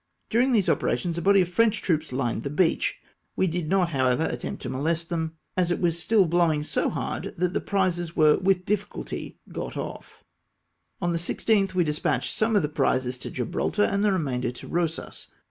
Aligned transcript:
During 0.31 0.51
these 0.51 0.67
operations 0.67 1.19
a 1.19 1.21
body 1.21 1.41
of 1.41 1.49
French 1.49 1.83
troops 1.83 2.09
hned 2.09 2.41
the 2.41 2.49
beach; 2.49 2.99
we 3.35 3.45
did 3.45 3.69
not, 3.69 3.89
however, 3.89 4.25
attempt 4.25 4.63
to 4.63 4.69
molest 4.69 5.09
them, 5.09 5.35
as 5.55 5.69
it 5.69 5.79
was 5.79 5.99
still 6.01 6.27
blowmg 6.27 6.65
so 6.65 6.89
hard 6.89 7.35
that 7.37 7.53
the 7.53 7.61
prizes 7.61 8.15
were 8.15 8.37
with 8.39 8.65
difficulty 8.65 9.37
got 9.51 9.77
off. 9.77 10.23
On 11.03 11.11
the 11.11 11.17
16th 11.17 11.75
we 11.75 11.83
despatched 11.83 12.35
some 12.35 12.55
of 12.55 12.63
the 12.63 12.67
prizes 12.67 13.19
to 13.19 13.29
Gibraltar, 13.29 13.83
and 13.83 14.03
the 14.03 14.11
remainder 14.11 14.49
to 14.49 14.67
Eosas. 14.67 15.27